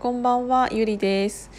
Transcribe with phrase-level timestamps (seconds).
[0.00, 1.50] こんばんは、ゆりです。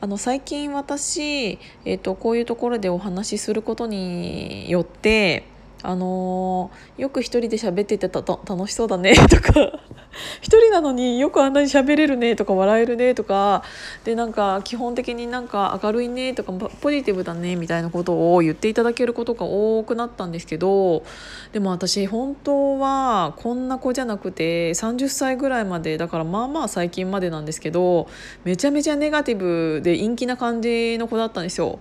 [0.00, 5.44] あの最近私、えっ、とこういうところでお話しすることによって、
[5.80, 9.52] あのー、よく一人で喋っててた楽しそうだねとか
[10.40, 13.62] 一人なのによくあんなに喋れるねとか笑えるねとか
[14.04, 21.04] でなんか基本的になんか明るいねとかポジティブだねみたいなことを言っていただけることが多くなったんですけど
[21.52, 28.08] でも私本当はこんな子じゃなくて30歳ぐらいまでだからまあまあ最近までなんですけど
[28.44, 31.78] めちゃめちゃネガティブで陰気な感じの子だったんですよ。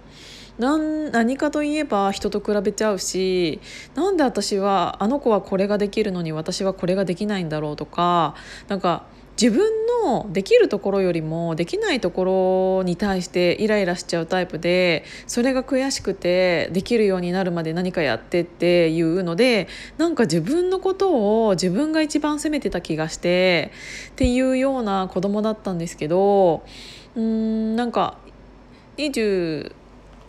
[0.59, 3.59] 何何かといえば人と比べちゃうし
[3.95, 8.35] なんで私はあの子はこれができるのに私はこれができないんだろうとか
[8.67, 9.05] なんか
[9.41, 9.67] 自分
[10.03, 19.67] のできるところよりもできないところに対してイライラしちゃうタイプでそれが悔しくてできるようになるまで何かやってっていうので
[19.98, 23.71] なんか自分のことを自分が一番責めてた気がして
[24.09, 26.63] っていうような子供だったんですけど
[27.15, 28.17] うんなんか
[28.98, 29.74] 20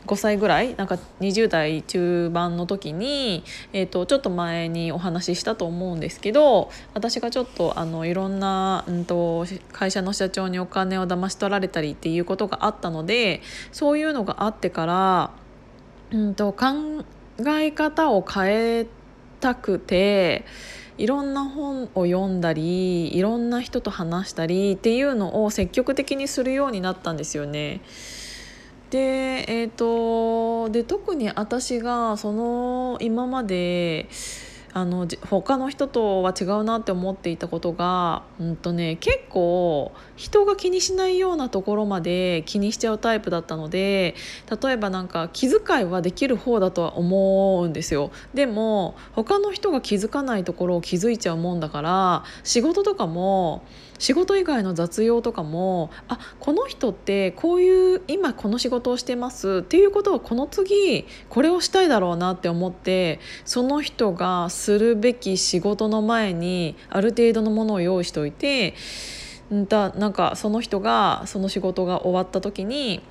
[0.07, 13.41] 5歳ぐらいなんか20代中盤の時に、えーと、ちょっと前にお話ししたと思うんですけど私がちょっとあのいろんな、うんと、会社の社長にお金を騙し取られたりっていうことがあったので
[13.73, 15.31] そういうのがあってから、
[16.11, 17.05] うんと、考
[17.47, 18.87] え方を変え
[19.41, 20.45] たくて。
[20.97, 27.81] いろんな本を読んだりいろんな人と話したりっていうのを積極的にするようになったんですよね。
[28.91, 34.07] でえーと、で特に私がその今まで
[34.77, 44.17] あの他の人とは違うなって思っていたことが、うんとね、結構人が気にしないようなところまで気にしちゃうタイプだったので
[44.63, 48.11] 例えばなんか気遣いはできる方だとは思うんですよ。
[48.35, 53.63] でも他の人が気づかないところを気づいちゃうもんだから仕事とかも
[53.99, 68.75] 仕事以外の雑用とかもあこの人ってこういう今この仕事をしてますっていうことはこの次これをしたいだろうなって思ってその人がすするべき仕事の前にある程度のものを用意しておいて
[69.51, 73.03] だなんかその人がその仕事が終わった時に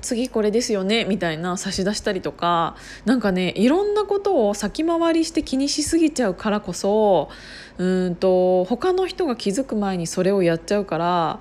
[0.00, 2.74] 次これですよねみたいな差し出したりとか
[3.04, 7.30] なんかねいろんなことを先回りして気にしすぎちゃうからこそ
[7.78, 11.40] うんと他の人が気づく前にそれをやっちゃうから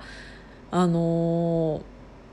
[0.70, 1.82] あの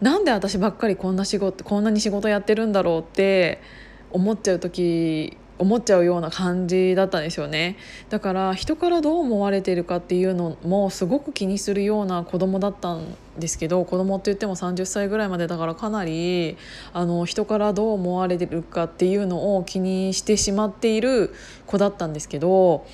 [0.03, 3.63] ー、なんで私ばっかりこんな仕事こんなに仕事やってるんだろうって
[4.11, 7.77] 思っちゃう時思っちゃうような感じだったんですよね
[8.09, 16.57] だから人からどう思われてるかっていうのもすごく気にするような子供だったんですけど子供って言っても30歳ぐらいまでだからかなり
[16.95, 21.35] あの人からどう思われてるかっていうのを気にしてしまっている
[21.67, 22.87] 子だったんですけど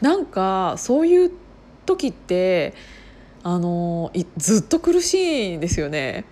[0.00, 1.32] なんかそういう
[1.86, 2.74] 時って
[3.42, 6.24] あのずっと苦しいんですよね。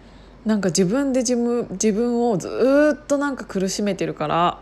[0.44, 4.60] なんか自分で自分自分をずっとなんか苦しめてるから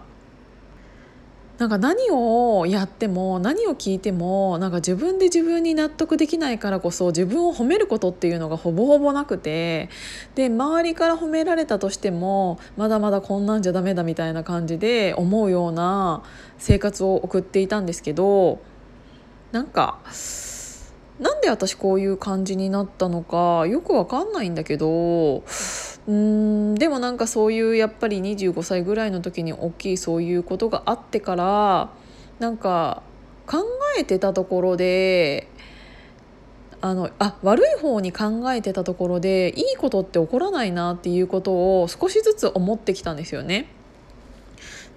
[1.58, 9.90] なんか何をやっても何を聞いてもなんか自分で自分に納得できないからこそ自分を褒めることっていうのがほぼほぼなくて
[10.36, 16.22] で周りから褒められたとしてもまだまだこんなんじゃダメだみたいな感じで思うような
[16.58, 18.60] 生活を送っていたんですけど
[19.50, 19.98] なんか
[21.18, 25.42] なんで私こういう感じになったのかよくわかんないんだけど
[26.08, 31.90] うんでもなんかそういうやっぱり25歳ぐらいの時に大きいそういうことがあってから
[32.38, 33.02] なんか
[33.46, 33.58] 考
[33.98, 35.48] えてたところで
[36.80, 43.68] あのあ悪い方に考えてたところでいいことって起こらないなっていうことを少しずつ思ってきたんですよね。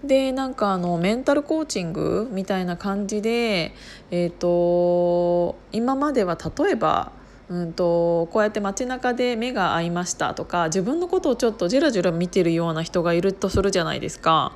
[0.05, 3.73] でなんかあのメンタルコーチングみたいな感じで、
[4.11, 7.11] えーと今までは例えば
[7.51, 14.53] うんとこうやって街中で目が合いましたとか自分のことをちょっとじらじら見てるような人がいるとするじゃないですか。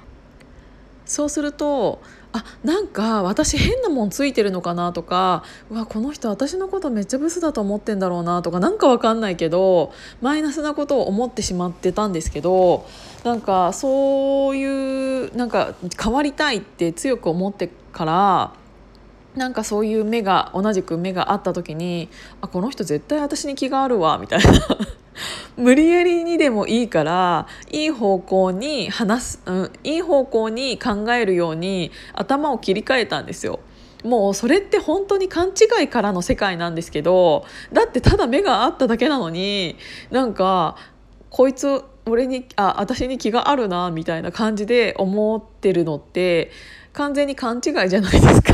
[1.05, 2.01] そうすると
[2.31, 12.87] あなんか私変なもんついてるのかなとかうわこの人私のことめっちゃブスだと思ってんだろうなとかなんかわかんないけどマイナスなことを思ってしまってたんですけど
[13.23, 18.53] なんかそういうなんか変わりたいって強く思ってから
[19.35, 22.09] なんかそういう目が同じく目があった時に
[22.41, 24.45] あこの人絶対私に気があるわみたいな
[25.57, 33.59] 無理やりにでもいいからいい方向に話す、うん、いい方向に考えるように頭を切り替えたんですよ。
[34.03, 37.43] もうそれって本当に勘違いからの世界なんですけど
[37.73, 39.77] だってただ目があっただけなのに
[40.11, 40.75] なんか
[41.31, 46.51] こいつ俺にあ私に気があるなみたいな感じで思ってるのって
[46.93, 48.53] 完全に勘違いじゃないですか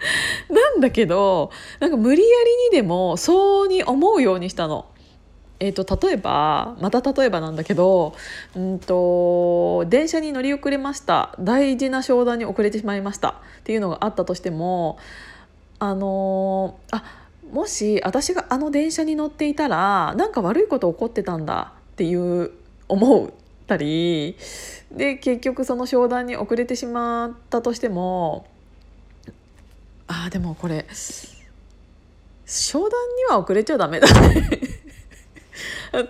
[0.48, 4.86] なんだけどなんか無理やりにでもそうに思うようにしたの。
[5.62, 8.14] えーと、例えばまた例えばなんだけど、
[8.56, 11.34] うんと、電車に乗り遅れました。
[11.38, 13.28] 大事な商談に遅れてしまいました。
[13.28, 13.32] っ
[13.64, 14.96] ていうのがあったとしても
[15.78, 17.04] あのー、あ
[17.52, 21.74] もし私があの電車に乗っていたらなんか悪いこと起こってたんだ。
[21.92, 22.52] っていう
[22.88, 23.30] 思っ
[23.66, 24.36] たり。
[24.90, 28.46] で結局その商談に遅れてしまったとしても
[30.12, 30.86] あでもこれ
[32.44, 34.50] 商談には遅れちゃダメだね。
[35.92, 36.00] 例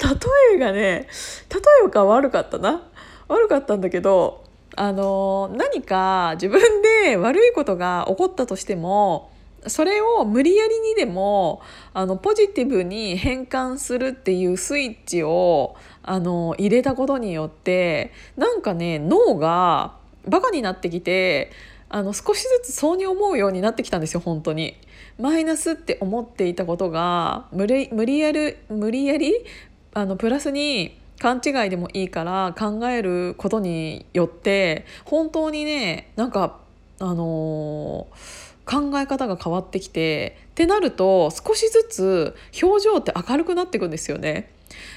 [0.54, 1.06] えがね
[1.50, 2.86] 例えが悪かったな。
[3.28, 4.42] 悪かったんだけど
[4.74, 6.60] あの何か自分
[7.04, 9.30] で悪いことが起こったとしても
[9.66, 11.60] それを無理やりにでも
[11.92, 19.94] あのポジティブに変換するっていうスイッチをあの入れたことによってなんかね脳が
[20.26, 21.52] バカになってきて
[21.90, 24.76] あの少しずつそうに思うようになってきたんですよ本当に。
[25.18, 29.34] マイナスって思っていたことが無理無理やり無理やり
[29.92, 36.60] あのプラスに勘違いでもいいから考えることによって本当にねなんか
[37.00, 44.52] あのー考え方が変わってきてってなると少しずつ表情って明るくなっていくんですよね。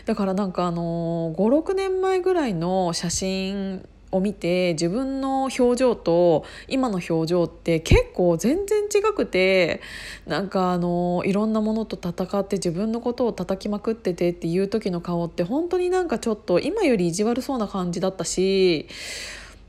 [0.06, 9.81] だからなんかあの56年前ぐらいの写真を見て自分の表情と今の表情って結構全然違くて
[10.27, 18.88] なんかあのいろんなものと戦って自分のことを叩きまくっててっていう時の顔って本当になんかちょっと今より意地悪そうな感じだったし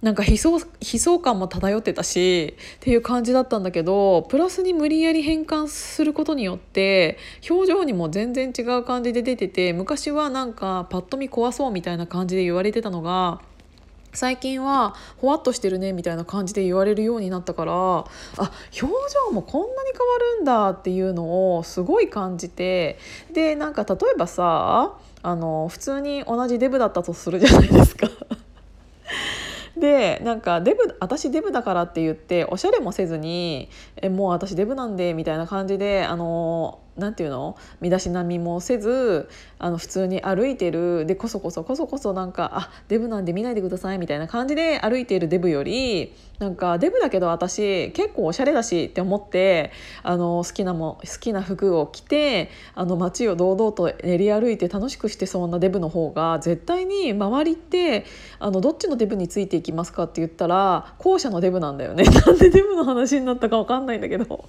[0.04, 7.16] なんか悲壮悲壮感も漂ってたしっていう感じだったんだけどプラスに無理やり変換することによって
[7.48, 13.40] 表情にも全然違う感じで出てて昔はなんかパッと見怖そうみたいな感じで言われてたのが
[14.14, 18.88] 最近はほわっとしてるねみたいな感じで言われるようになったからあ表情
[19.32, 22.98] もこんなに変わるんだっていうのをすごい感じて
[23.32, 28.08] でなんか例えばさあの普通に同じデブだったとするじゃないですか。
[29.76, 58.04] でなんかデブ私デブだからって言っておしゃれもせずにえもう私デブなんでみたいな感じであのなんていうの身だしなみもせずあの普通に歩いてるでこそこそこそこそなんかあデブなんで見ないでくださいみたいな感じで歩いているデブよりなんかデブだけど私結構おしゃれだしって思ってあの好きなも好きな服を着てあの街を堂々と練り歩いて楽しくしてそうなデブの方が絶対に周りって
[58.38, 62.04] あのどっちのデブについていきますかって言ったら後者のデブなんだよね。
[62.26, 64.44] なんでデブの話になったか分かんないんだけど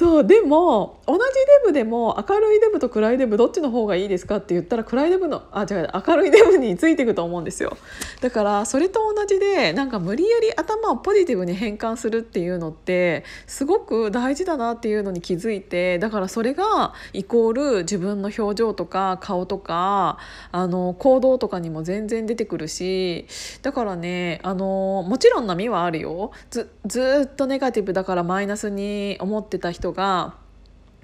[0.00, 1.22] そうでも同じデ
[1.62, 7.76] ブでも明るいデブと暗いデブどっちの方がいいですかって言ったら暗いデブのあ違う明るいデブについていくと思うんですよ。
[8.22, 20.16] だからそれと同じでなんか無理やり頭をポジティブに変換するっていうのってすごく大事だなっていうのに気づいてだからそれがイコール自分の表情とか顔とか
[20.50, 23.26] あの行動とかにも全然出てくるし
[23.60, 26.30] だからねあのもちろん波はあるよ。
[26.48, 30.34] ずずっとネガティブだからマイナスに思ってた人が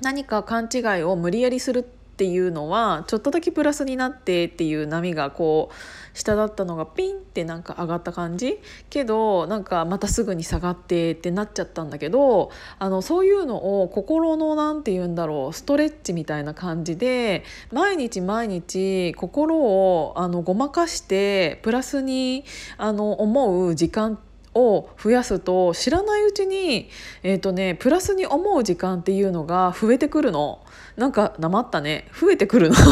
[0.02, 1.82] 何か勘違いを無理やりするっ
[2.16, 5.74] ていうのはちょっとだけプラスになってっていう波がこう
[6.16, 8.58] 下だったのがピンってなんか上がった感じ？
[8.88, 22.46] けどなんかまたすぐに下がってってなっちゃったんだけどあのそういうのを心の何て言うんだろうストレッチみたいな感じで毎日毎日心をあのごまかしてプラスに
[22.78, 24.25] あの思う時間って
[24.56, 26.88] を増やすと知らないうちに、
[27.22, 30.64] えーとね、プラスに思う時間っていうのが増えてくるの。
[30.96, 32.08] なんかなまったね。
[32.18, 32.76] 増えてくるの。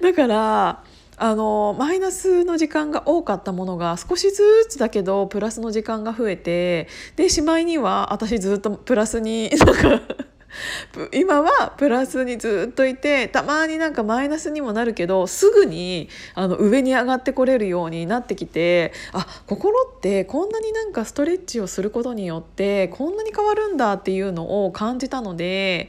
[0.00, 0.82] だから
[1.16, 10.14] あのマイナスの時間が多かったものが少しずつだけどプラスの時間が増えてでしまいには私ずっとプラスになんか
[11.12, 25.88] 今はプラスにずっといてたまになんかマイナスにもなるけどすぐにあの上に上がってこれるようになってきてあ心ってこんなになんかストレッチをすることによってこんなに変わるんだっていうのを感じたので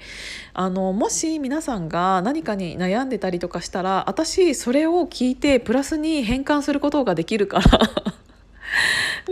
[0.54, 8.25] あのもし皆さんが何かに悩んでたりとかしたら私それを聞いてプラスに変換することができるから。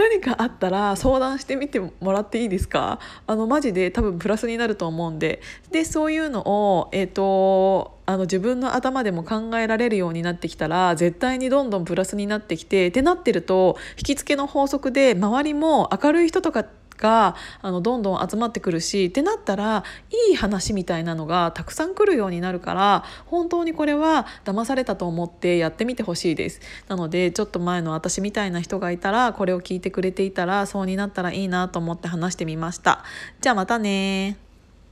[0.04, 3.00] 何かあったら相談してみてもらっていいですか？
[3.26, 5.42] あのマジで多分プラスになると思うんで。
[5.72, 19.84] でそういうのを、えーと、あの自分の頭でも考えられるようになってきたら絶対にどんどんプラスになってきてってなってると引きつけの法則で周りも明るい人とかってがあのどんどん集まってくるしってなったら
[20.30, 26.62] いい話みたいなのがたくさん来るようになるから本当にこれは騙されたと思ってやってみてほしいです。
[26.88, 33.04] なのでちょっと前の私みたいな人がいたらこれを聞いてくれていたらそうになったらいいなと思って話してみました。
[33.42, 34.43] じゃあまたね